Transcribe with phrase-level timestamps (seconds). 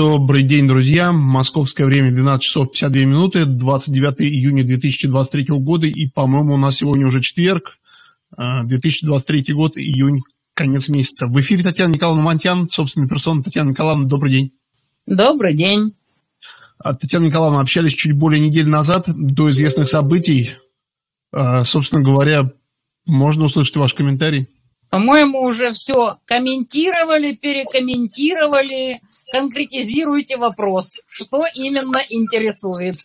[0.00, 1.12] Добрый день, друзья.
[1.12, 5.86] Московское время 12 часов 52 минуты, 29 июня 2023 года.
[5.86, 7.76] И, по-моему, у нас сегодня уже четверг,
[8.34, 10.22] 2023 а, год, июнь,
[10.54, 11.26] конец месяца.
[11.26, 13.42] В эфире Татьяна Николаевна Монтян, собственная персона.
[13.42, 14.52] Татьяна Николаевна, добрый день.
[15.04, 15.92] Добрый день.
[16.78, 20.52] А, Татьяна Николаевна, общались чуть более недели назад, до известных событий.
[21.30, 22.50] А, собственно говоря,
[23.04, 24.48] можно услышать ваш комментарий?
[24.88, 29.02] По-моему, уже все комментировали, перекомментировали.
[29.32, 30.96] Конкретизируйте вопрос.
[31.06, 32.96] Что именно интересует?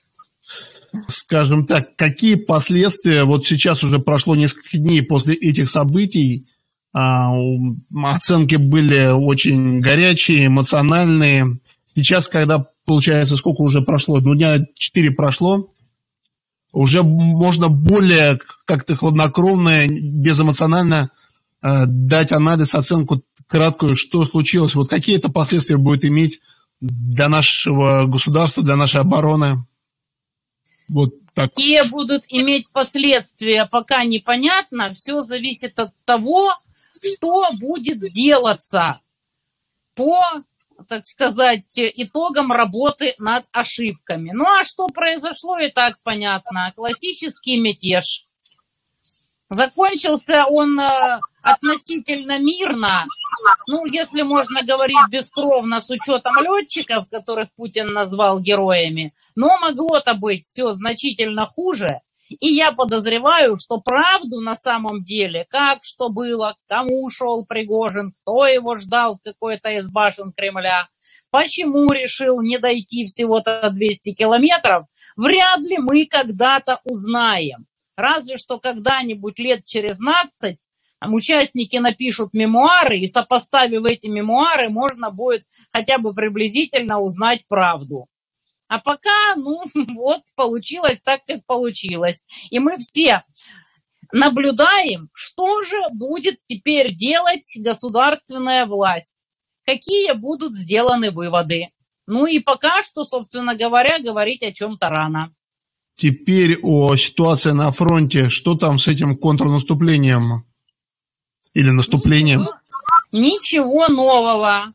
[1.07, 6.47] Скажем так, какие последствия, вот сейчас уже прошло несколько дней после этих событий,
[6.93, 7.33] а,
[7.93, 11.59] оценки были очень горячие, эмоциональные.
[11.93, 14.19] Сейчас, когда, получается, сколько уже прошло?
[14.21, 15.69] Ну, дня четыре прошло,
[16.71, 21.09] уже можно более как-то хладнокровно, безэмоционально
[21.61, 26.41] э, дать анализ, оценку краткую, что случилось, вот какие это последствия будет иметь
[26.81, 29.66] для нашего государства, для нашей обороны.
[30.88, 31.53] Вот так.
[31.53, 34.94] Какие будут иметь последствия, пока непонятно.
[34.94, 36.53] Все зависит от того,
[37.02, 39.00] что будет делаться
[39.95, 40.22] по
[40.89, 44.31] так сказать, итогом работы над ошибками.
[44.34, 46.72] Ну а что произошло, и так понятно.
[46.75, 48.28] Классический мятеж.
[49.50, 53.05] Закончился он э, относительно мирно,
[53.67, 60.43] ну, если можно говорить бескровно, с учетом летчиков, которых Путин назвал героями, но могло-то быть
[60.43, 62.01] все значительно хуже.
[62.29, 68.47] И я подозреваю, что правду на самом деле, как что было, кому ушел Пригожин, кто
[68.47, 70.89] его ждал в какой-то из башен Кремля,
[71.29, 77.67] почему решил не дойти всего-то 200 километров, вряд ли мы когда-то узнаем.
[77.95, 80.57] Разве что когда-нибудь лет через 15
[81.01, 88.07] участники напишут мемуары, и сопоставив эти мемуары, можно будет хотя бы приблизительно узнать правду.
[88.67, 89.63] А пока, ну,
[89.95, 92.25] вот, получилось так, как получилось.
[92.49, 93.23] И мы все
[94.11, 99.13] наблюдаем, что же будет теперь делать государственная власть,
[99.66, 101.69] какие будут сделаны выводы.
[102.07, 105.34] Ну и пока что, собственно говоря, говорить о чем-то рано.
[105.95, 108.29] Теперь о ситуации на фронте.
[108.29, 110.45] Что там с этим контрнаступлением
[111.55, 112.47] или наступлением?
[113.11, 114.73] Ничего, нового.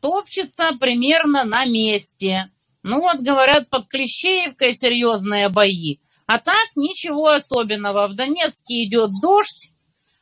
[0.00, 2.50] Топчется примерно на месте.
[2.82, 5.96] Ну вот, говорят, под Клещеевкой серьезные бои.
[6.26, 8.06] А так ничего особенного.
[8.06, 9.72] В Донецке идет дождь.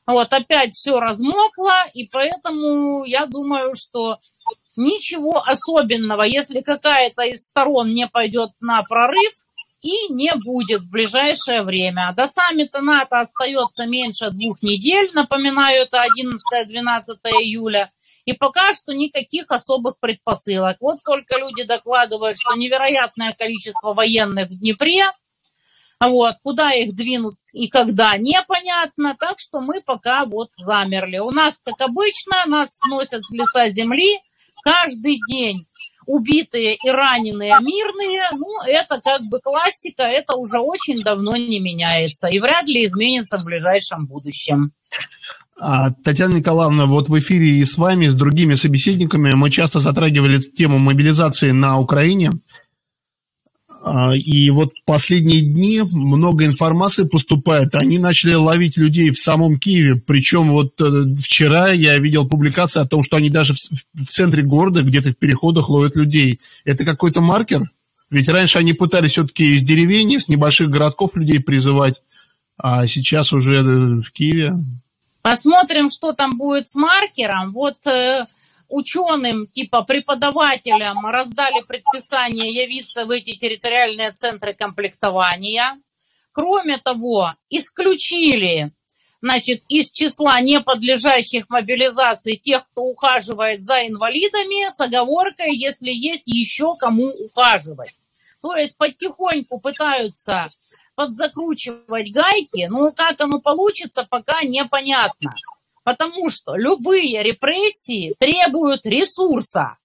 [0.06, 4.18] Вот опять все размокло, и поэтому я думаю, что
[4.74, 9.32] ничего особенного, если какая-то из сторон не пойдет на прорыв,
[9.80, 12.12] и не будет в ближайшее время.
[12.16, 17.92] До саммита НАТО остается меньше двух недель, напоминаю, это 11-12 июля.
[18.24, 20.76] И пока что никаких особых предпосылок.
[20.80, 25.06] Вот только люди докладывают, что невероятное количество военных в Днепре,
[26.00, 29.16] вот, куда их двинут и когда, непонятно.
[29.18, 31.18] Так что мы пока вот замерли.
[31.18, 34.20] У нас, как обычно, нас сносят с лица земли
[34.62, 35.66] каждый день.
[36.08, 42.28] Убитые и раненые мирные, ну, это как бы классика, это уже очень давно не меняется
[42.28, 44.72] и вряд ли изменится в ближайшем будущем.
[45.60, 49.80] А, Татьяна Николаевна, вот в эфире и с вами, и с другими собеседниками мы часто
[49.80, 52.32] затрагивали тему мобилизации на Украине.
[53.80, 57.74] А, и вот последние дни много информации поступает.
[57.74, 59.96] Они начали ловить людей в самом Киеве.
[59.96, 64.82] Причем вот э, вчера я видел публикации о том, что они даже в центре города,
[64.82, 66.40] где-то в переходах ловят людей.
[66.64, 67.70] Это какой-то маркер?
[68.10, 72.02] Ведь раньше они пытались все-таки из деревень, с небольших городков людей призывать,
[72.56, 74.54] а сейчас уже э, в Киеве.
[75.22, 77.52] Посмотрим, что там будет с маркером.
[77.52, 78.26] Вот э,
[78.68, 85.80] ученым, типа преподавателям раздали предписание явиться в эти территориальные центры комплектования.
[86.32, 88.72] Кроме того, исключили
[89.20, 96.76] значит, из числа неподлежащих мобилизации тех, кто ухаживает за инвалидами, с оговоркой, если есть еще
[96.76, 97.96] кому ухаживать.
[98.40, 100.50] То есть потихоньку пытаются
[100.94, 105.34] подзакручивать гайки, ну как оно получится, пока непонятно.
[105.88, 109.78] Потому что любые репрессии требуют ресурса.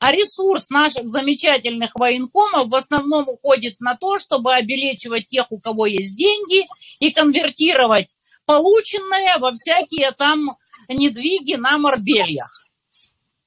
[0.00, 5.86] А ресурс наших замечательных военкомов в основном уходит на то, чтобы обелечивать тех, у кого
[5.86, 6.66] есть деньги,
[6.98, 8.16] и конвертировать
[8.46, 10.56] полученное во всякие там
[10.88, 12.50] недвиги на морбельях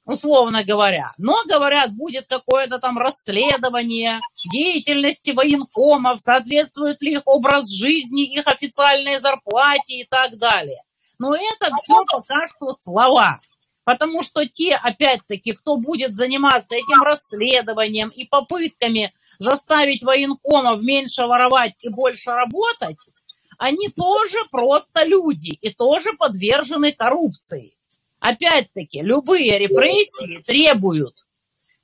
[0.05, 1.11] условно говоря.
[1.17, 4.21] Но, говорят, будет какое-то там расследование
[4.53, 10.81] деятельности военкомов, соответствует ли их образ жизни, их официальной зарплате и так далее.
[11.19, 13.41] Но это все пока что слова.
[13.83, 21.77] Потому что те, опять-таки, кто будет заниматься этим расследованием и попытками заставить военкомов меньше воровать
[21.81, 22.97] и больше работать,
[23.57, 27.77] они тоже просто люди и тоже подвержены коррупции.
[28.19, 31.25] Опять-таки, любые репрессии требуют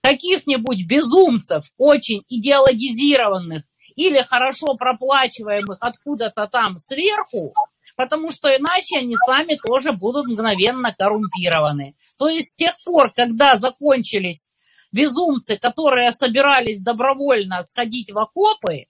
[0.01, 3.63] каких-нибудь безумцев, очень идеологизированных
[3.95, 7.53] или хорошо проплачиваемых откуда-то там сверху,
[7.95, 11.95] потому что иначе они сами тоже будут мгновенно коррумпированы.
[12.17, 14.51] То есть с тех пор, когда закончились
[14.91, 18.85] безумцы, которые собирались добровольно сходить в окопы,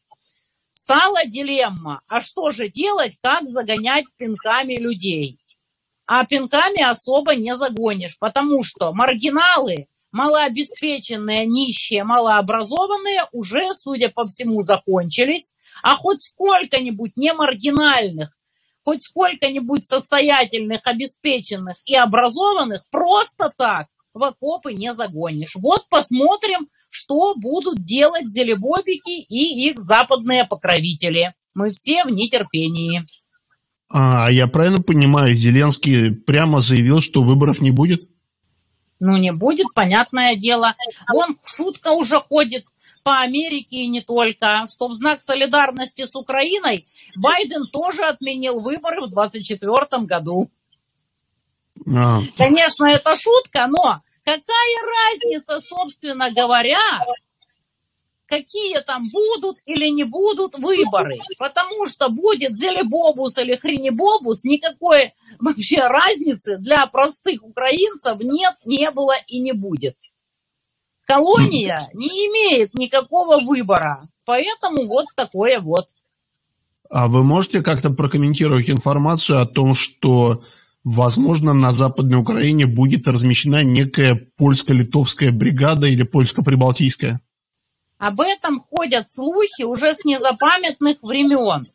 [0.72, 5.40] стала дилемма, а что же делать, как загонять пинками людей.
[6.06, 14.62] А пинками особо не загонишь, потому что маргиналы, малообеспеченные, нищие, малообразованные уже, судя по всему,
[14.62, 18.38] закончились, а хоть сколько-нибудь не маргинальных,
[18.84, 25.56] хоть сколько-нибудь состоятельных, обеспеченных и образованных просто так в окопы не загонишь.
[25.56, 31.34] Вот посмотрим, что будут делать зелебобики и их западные покровители.
[31.56, 33.06] Мы все в нетерпении.
[33.90, 38.10] А я правильно понимаю, Зеленский прямо заявил, что выборов не будет?
[39.00, 40.76] Ну, не будет, понятное дело.
[41.12, 42.66] Вон шутка уже ходит
[43.04, 49.02] по Америке и не только, что в знак солидарности с Украиной Байден тоже отменил выборы
[49.02, 50.50] в 2024 году.
[51.86, 52.22] А.
[52.38, 54.78] Конечно, это шутка, но какая
[55.12, 56.80] разница, собственно говоря,
[58.26, 61.20] какие там будут или не будут выборы.
[61.38, 69.16] Потому что будет зелебобус или хренебобус, никакой вообще разницы для простых украинцев нет, не было
[69.28, 69.98] и не будет.
[71.14, 75.88] Колония не имеет никакого выбора, поэтому вот такое вот.
[76.90, 80.44] А вы можете как-то прокомментировать информацию о том, что,
[80.84, 87.20] возможно, на Западной Украине будет размещена некая польско-литовская бригада или польско-прибалтийская?
[88.00, 91.68] Об этом ходят слухи уже с незапамятных времен.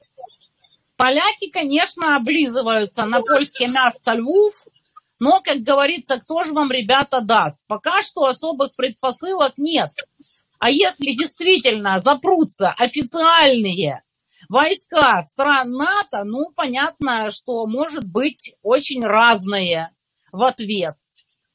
[0.97, 4.67] Поляки, конечно, облизываются на польский мясо Львов,
[5.19, 7.61] но, как говорится, кто же вам, ребята, даст?
[7.67, 9.91] Пока что особых предпосылок нет.
[10.59, 14.03] А если действительно запрутся официальные
[14.49, 19.91] войска стран НАТО, ну, понятно, что может быть очень разные
[20.33, 20.95] в ответ.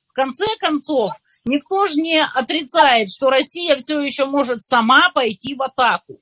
[0.08, 1.12] В конце концов,
[1.46, 6.20] никто же не отрицает, что Россия все еще может сама пойти в атаку.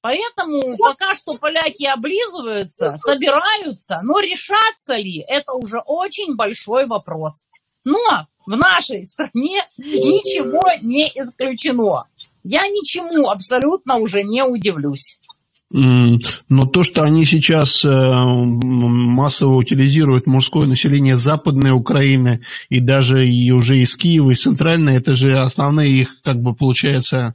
[0.00, 7.46] Поэтому пока что поляки облизываются, собираются, но решаться ли, это уже очень большой вопрос.
[7.84, 12.04] Но в нашей стране ничего не исключено.
[12.44, 15.18] Я ничему абсолютно уже не удивлюсь.
[15.70, 22.40] Но то, что они сейчас э, массово утилизируют мужское население Западной Украины
[22.70, 27.34] и даже и уже из Киева, и Центральной, это же основные их, как бы, получается,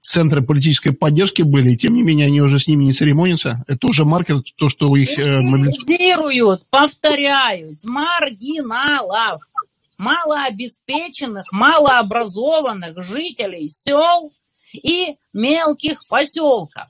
[0.00, 3.64] центры политической поддержки были, и тем не менее они уже с ними не церемонятся.
[3.66, 5.18] Это уже маркер, то, что их...
[5.18, 9.42] Э, Мобилизируют, повторяюсь, маргиналов,
[9.98, 14.30] малообеспеченных, малообразованных жителей сел
[14.72, 16.86] и мелких поселков.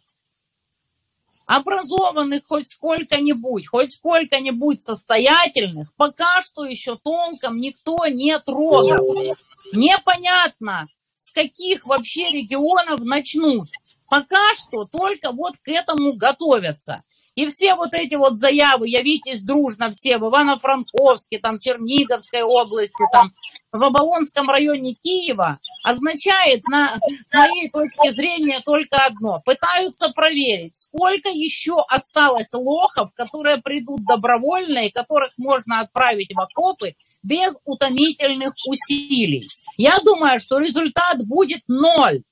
[1.46, 9.34] Образованных хоть сколько-нибудь, хоть сколько-нибудь состоятельных, пока что еще толком никто не трогал.
[9.72, 10.86] Непонятно,
[11.24, 13.66] с каких вообще регионов начнут.
[14.10, 17.02] Пока что только вот к этому готовятся.
[17.34, 23.32] И все вот эти вот заявы, явитесь дружно все в Ивано-Франковске, там, Черниговской области, там,
[23.74, 29.42] в Оболонском районе Киева, означает, на, с моей точки зрения, только одно.
[29.44, 36.94] Пытаются проверить, сколько еще осталось лохов, которые придут добровольно и которых можно отправить в окопы
[37.24, 39.48] без утомительных усилий.
[39.76, 42.22] Я думаю, что результат будет ноль.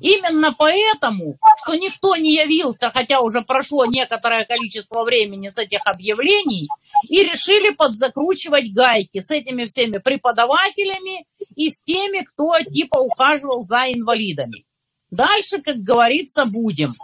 [0.00, 6.68] Именно поэтому, что никто не явился, хотя уже прошло некоторое количество времени с этих объявлений,
[7.08, 13.92] и решили подзакручивать гайки с этими всеми преподавателями и с теми, кто типа ухаживал за
[13.92, 14.64] инвалидами.
[15.10, 16.94] Дальше, как говорится, будем.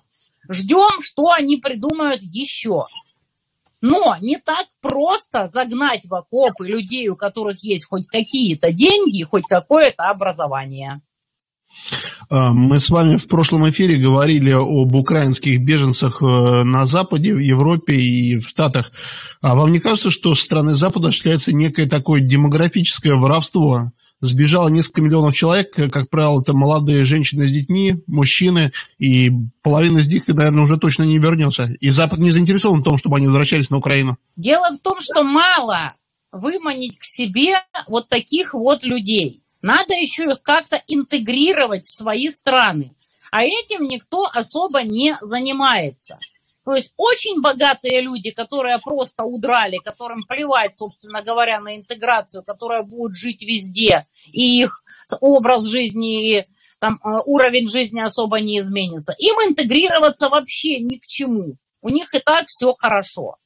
[0.48, 2.86] Ждем, что они придумают еще.
[3.80, 9.44] Но не так просто загнать в окопы людей, у которых есть хоть какие-то деньги, хоть
[9.48, 11.02] какое-то образование.
[12.28, 17.38] А, мы с вами в прошлом эфире говорили об украинских беженцах э, на Западе, в
[17.38, 18.90] Европе и в Штатах.
[19.40, 23.92] А вам не кажется, что со стороны Запада осуществляется некое такое демографическое воровство?
[24.22, 29.30] Сбежало несколько миллионов человек, как правило, это молодые женщины с детьми, мужчины, и
[29.62, 31.74] половина из них, наверное, уже точно не вернется.
[31.80, 34.16] И Запад не заинтересован в том, чтобы они возвращались на Украину.
[34.34, 35.92] Дело в том, что мало
[36.32, 37.56] выманить к себе
[37.88, 39.42] вот таких вот людей.
[39.62, 42.92] Надо еще их как-то интегрировать в свои страны.
[43.30, 46.18] А этим никто особо не занимается.
[46.64, 52.82] То есть очень богатые люди, которые просто удрали, которым плевать, собственно говоря, на интеграцию, которая
[52.82, 54.82] будет жить везде, и их
[55.20, 56.46] образ жизни и
[56.80, 59.14] там, э, уровень жизни особо не изменится.
[59.18, 61.56] Им интегрироваться вообще ни к чему.
[61.82, 63.36] У них и так все хорошо.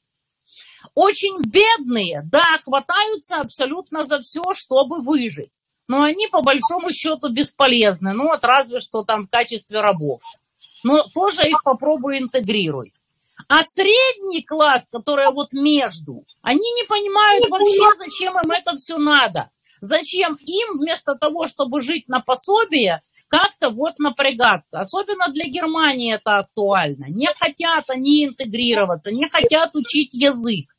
[0.95, 5.51] Очень бедные, да, хватаются абсолютно за все, чтобы выжить.
[5.91, 8.13] Но они по большому счету бесполезны.
[8.13, 10.21] Ну вот разве что там в качестве рабов.
[10.85, 12.95] Но тоже их попробуй интегрируй.
[13.49, 19.51] А средний класс, который вот между, они не понимают вообще, зачем им это все надо.
[19.81, 24.79] Зачем им вместо того, чтобы жить на пособие, как-то вот напрягаться.
[24.79, 27.07] Особенно для Германии это актуально.
[27.09, 30.71] Не хотят они интегрироваться, не хотят учить язык,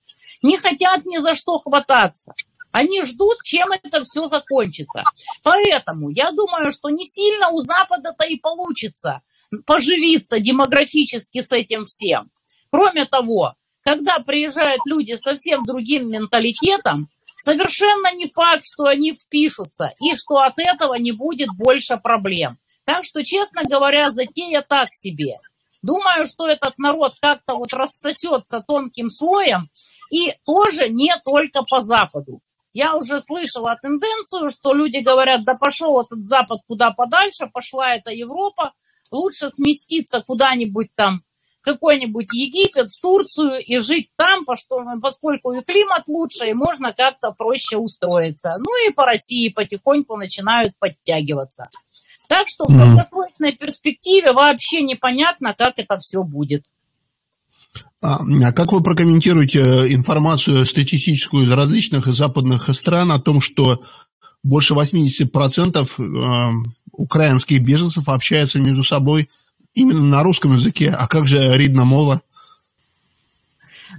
[0.41, 2.33] не хотят ни за что хвататься.
[2.71, 5.03] Они ждут, чем это все закончится.
[5.43, 9.21] Поэтому я думаю, что не сильно у Запада-то и получится
[9.65, 12.31] поживиться демографически с этим всем.
[12.71, 20.15] Кроме того, когда приезжают люди совсем другим менталитетом, совершенно не факт, что они впишутся и
[20.15, 22.57] что от этого не будет больше проблем.
[22.85, 25.39] Так что, честно говоря, затея так себе.
[25.81, 29.69] Думаю, что этот народ как-то вот рассосется тонким слоем
[30.11, 32.41] и тоже не только по Западу.
[32.73, 38.11] Я уже слышала тенденцию, что люди говорят, да пошел этот Запад куда подальше, пошла эта
[38.11, 38.73] Европа,
[39.11, 41.23] лучше сместиться куда-нибудь там
[41.61, 47.77] какой-нибудь Египет, в Турцию и жить там, поскольку и климат лучше, и можно как-то проще
[47.77, 48.53] устроиться.
[48.59, 51.69] Ну и по России потихоньку начинают подтягиваться.
[52.27, 56.63] Так что в долгосрочной перспективе вообще непонятно, как это все будет.
[58.01, 63.83] А, а как вы прокомментируете информацию статистическую из различных западных стран о том, что
[64.43, 69.29] больше 80% э, украинских беженцев общаются между собой
[69.73, 70.89] именно на русском языке.
[70.89, 72.21] А как же ридна мова?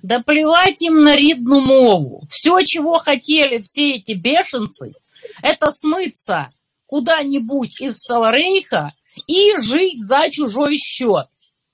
[0.03, 2.25] Да плевать им на ридну мову.
[2.29, 4.95] Все, чего хотели все эти бешенцы,
[5.43, 6.51] это смыться
[6.87, 8.93] куда-нибудь из Саларейха
[9.27, 11.27] и жить за чужой счет,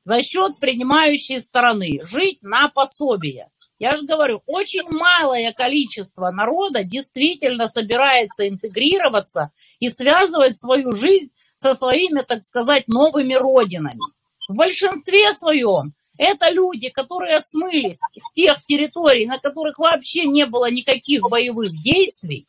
[0.08, 3.50] за счет принимающей стороны, жить на пособие.
[3.78, 9.50] Я же говорю, очень малое количество народа действительно собирается интегрироваться
[9.80, 14.00] и связывать свою жизнь со своими, так сказать, новыми родинами.
[14.48, 20.70] В большинстве своем это люди, которые смылись с тех территорий, на которых вообще не было
[20.70, 22.46] никаких боевых действий.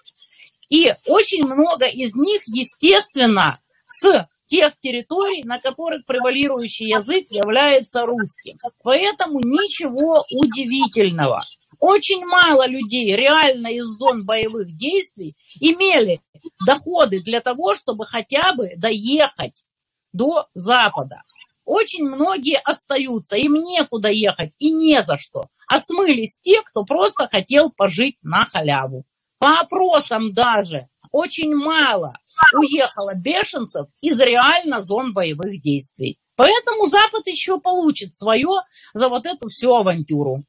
[0.69, 8.57] И очень много из них, естественно, с тех территорий, на которых превалирующий язык является русским.
[8.83, 11.41] Поэтому ничего удивительного.
[11.79, 16.21] Очень мало людей реально из зон боевых действий имели
[16.65, 19.63] доходы для того, чтобы хотя бы доехать
[20.11, 21.21] до Запада.
[21.63, 25.45] Очень многие остаются, им некуда ехать и не за что.
[25.67, 29.05] А смылись те, кто просто хотел пожить на халяву.
[29.37, 32.13] По опросам даже очень мало
[32.53, 36.19] уехало бешенцев из реально зон боевых действий.
[36.35, 38.61] Поэтому Запад еще получит свое
[38.93, 40.43] за вот эту всю авантюру.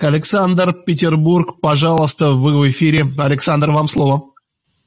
[0.00, 3.04] Александр Петербург, пожалуйста, вы в эфире.
[3.18, 4.30] Александр, вам слово.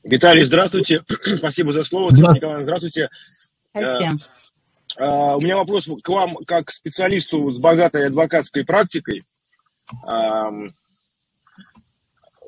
[0.04, 1.04] Виталий, здравствуйте.
[1.38, 2.12] Спасибо за слово.
[2.12, 2.46] Здравствуйте.
[2.46, 3.10] Николай, здравствуйте.
[3.76, 4.26] Здравствуйте.
[4.98, 9.26] Э, э, у меня вопрос к вам, как специалисту с богатой адвокатской практикой.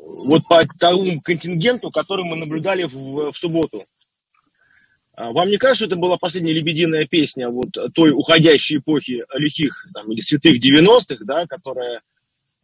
[0.10, 3.86] Вот по тому контингенту, который мы наблюдали в, в субботу.
[5.16, 9.88] Э, вам не кажется, что это была последняя лебединая песня вот той уходящей эпохи лихих
[9.94, 12.01] там, или святых 90-х, да, которая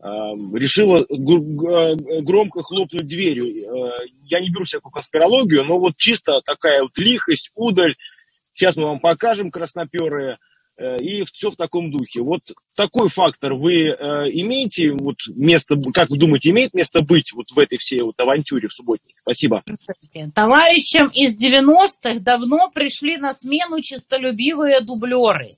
[0.01, 3.47] решила громко хлопнуть дверью.
[3.47, 3.91] Э,
[4.25, 7.95] я не беру всякую конспирологию, но вот чисто такая вот лихость, удаль.
[8.53, 10.37] Сейчас мы вам покажем красноперые.
[10.77, 12.21] Э, и все в таком духе.
[12.21, 12.41] Вот
[12.75, 13.93] такой фактор вы э,
[14.33, 18.67] имеете вот место, как вы думаете, имеет место быть вот в этой всей вот авантюре
[18.67, 19.15] в субботник?
[19.21, 19.63] Спасибо.
[20.33, 25.57] Товарищам из 90-х давно пришли на смену чистолюбивые дублеры.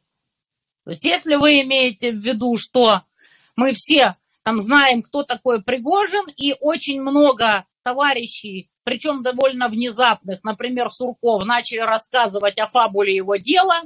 [0.84, 3.02] То есть если вы имеете в виду, что
[3.56, 10.90] мы все там знаем, кто такой Пригожин, и очень много товарищей, причем довольно внезапных, например,
[10.90, 13.82] Сурков, начали рассказывать о фабуле его дела,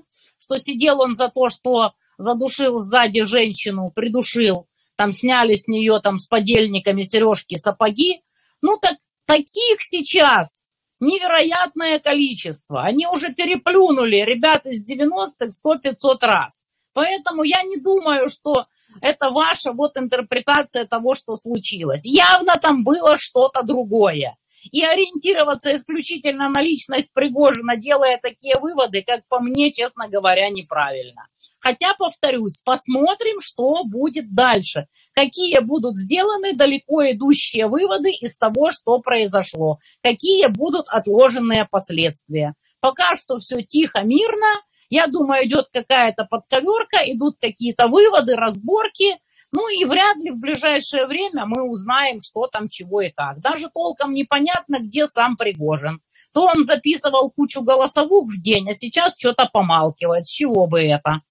[0.51, 4.67] что сидел он за то, что задушил сзади женщину, придушил,
[4.97, 8.21] там сняли с нее там с подельниками сережки, сапоги.
[8.61, 10.61] Ну так таких сейчас
[10.99, 12.83] невероятное количество.
[12.83, 16.63] Они уже переплюнули ребят из 90-х 100-500 раз.
[16.93, 18.65] Поэтому я не думаю, что
[18.99, 22.05] это ваша вот интерпретация того, что случилось.
[22.05, 24.35] Явно там было что-то другое
[24.71, 31.27] и ориентироваться исключительно на личность Пригожина, делая такие выводы, как по мне, честно говоря, неправильно.
[31.59, 38.99] Хотя, повторюсь, посмотрим, что будет дальше, какие будут сделаны далеко идущие выводы из того, что
[38.99, 42.55] произошло, какие будут отложенные последствия.
[42.79, 44.47] Пока что все тихо, мирно,
[44.89, 49.17] я думаю, идет какая-то подковерка, идут какие-то выводы, разборки–
[49.51, 53.41] ну и вряд ли в ближайшее время мы узнаем, что там, чего и как.
[53.41, 56.01] Даже толком непонятно, где сам Пригожин.
[56.33, 60.25] То он записывал кучу голосовых в день, а сейчас что-то помалкивает.
[60.25, 61.21] С чего бы это?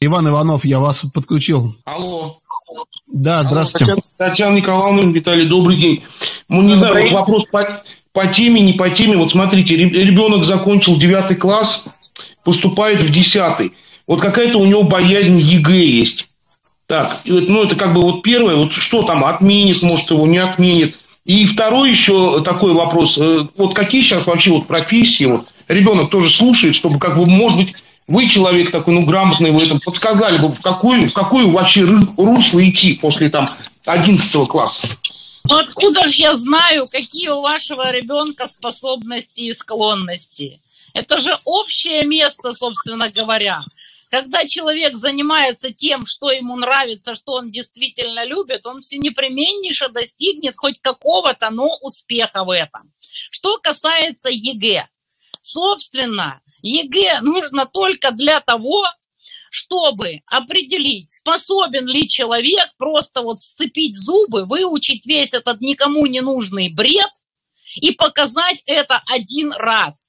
[0.00, 1.74] Иван Иванов, я вас подключил.
[1.84, 2.40] Алло.
[3.06, 3.92] Да, здравствуйте.
[3.92, 6.02] Алло, Татьяна Николаевна, Виталий, добрый день.
[6.48, 9.16] Ну, не знаю, вот вопрос по, по теме, не по теме.
[9.16, 11.94] Вот смотрите, ребенок закончил 9 класс,
[12.44, 13.72] поступает в 10.
[14.06, 16.28] Вот какая-то у него боязнь ЕГЭ есть.
[16.88, 20.98] Так, ну это как бы вот первое, вот что там отменит, может его не отменит.
[21.26, 26.30] И второй еще такой вопрос, э, вот какие сейчас вообще вот профессии, вот ребенок тоже
[26.30, 27.74] слушает, чтобы как бы, может быть,
[28.06, 31.82] вы человек такой, ну, грамотный, вы этом подсказали бы, в какую, в какую вообще
[32.16, 33.50] русло идти после там
[33.84, 34.88] 11 класса?
[35.44, 40.62] Ну, откуда же я знаю, какие у вашего ребенка способности и склонности?
[40.94, 43.60] Это же общее место, собственно говоря.
[44.10, 50.56] Когда человек занимается тем, что ему нравится, что он действительно любит, он все непременнейше достигнет
[50.56, 52.92] хоть какого-то, но успеха в этом.
[53.30, 54.88] Что касается ЕГЭ.
[55.40, 58.84] Собственно, ЕГЭ нужно только для того,
[59.50, 66.70] чтобы определить, способен ли человек просто вот сцепить зубы, выучить весь этот никому не нужный
[66.72, 67.10] бред
[67.76, 70.07] и показать это один раз.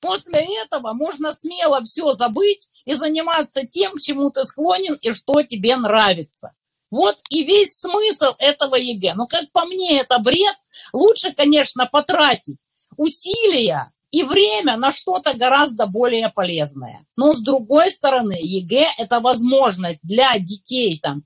[0.00, 5.42] После этого можно смело все забыть и заниматься тем, к чему ты склонен и что
[5.42, 6.52] тебе нравится.
[6.90, 9.14] Вот и весь смысл этого ЕГЭ.
[9.14, 10.56] Но как по мне, это бред.
[10.92, 12.58] Лучше, конечно, потратить
[12.96, 17.06] усилия и время на что-то гораздо более полезное.
[17.16, 21.22] Но с другой стороны, ЕГЭ– это возможность для детей там,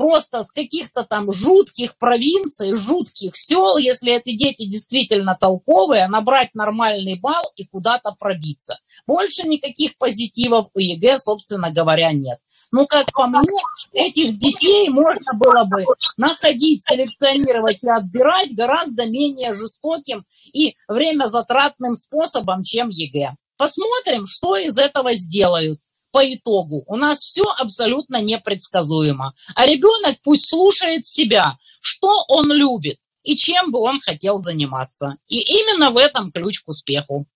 [0.00, 7.20] просто с каких-то там жутких провинций, жутких сел, если эти дети действительно толковые, набрать нормальный
[7.20, 8.78] балл и куда-то пробиться.
[9.06, 12.38] Больше никаких позитивов у ЕГЭ, собственно говоря, нет.
[12.72, 13.60] Ну, как по мне,
[13.92, 15.84] этих детей можно было бы
[16.16, 23.34] находить, селекционировать и отбирать гораздо менее жестоким и время затратным способом, чем ЕГЭ.
[23.58, 25.78] Посмотрим, что из этого сделают
[26.10, 26.84] по итогу.
[26.86, 29.34] У нас все абсолютно непредсказуемо.
[29.54, 35.16] А ребенок пусть слушает себя, что он любит и чем бы он хотел заниматься.
[35.28, 37.26] И именно в этом ключ к успеху.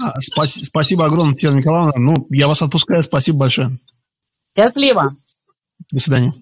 [0.00, 1.92] А, спаси, спасибо огромное, Татьяна Николаевна.
[1.96, 3.02] Ну, я вас отпускаю.
[3.02, 3.78] Спасибо большое.
[4.56, 5.16] Счастливо.
[5.90, 6.32] До свидания.